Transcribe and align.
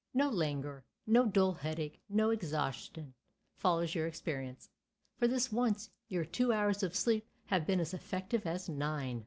No 0.15 0.31
languor, 0.31 0.83
no 1.05 1.27
dull 1.27 1.53
headache, 1.53 2.01
no 2.09 2.31
exhaustion, 2.31 3.13
follows 3.55 3.93
your 3.93 4.07
experience. 4.07 4.71
For 5.19 5.27
this 5.27 5.51
once 5.51 5.91
your 6.07 6.25
two 6.25 6.51
hours 6.51 6.81
of 6.81 6.95
sleep 6.95 7.27
have 7.45 7.67
been 7.67 7.79
as 7.79 7.93
effective 7.93 8.47
as 8.47 8.67
nine. 8.67 9.19